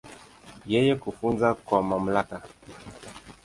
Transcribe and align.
Yeye 0.71 0.93
kufuzu 1.03 1.49
kwa 1.65 1.79
mamlaka. 1.89 2.37